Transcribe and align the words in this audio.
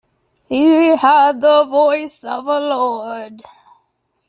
He 0.49 0.95
had 0.95 1.41
the 1.41 1.63
voice 1.65 2.23
of 2.23 2.47
a 2.47 2.59
lord. 2.59 3.43